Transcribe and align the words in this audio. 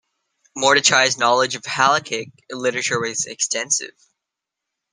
Mordechai's 0.55 1.19
knowledge 1.19 1.53
of 1.53 1.61
halakhic 1.61 2.31
literature 2.49 2.99
was 2.99 3.27
extensive. 3.27 3.93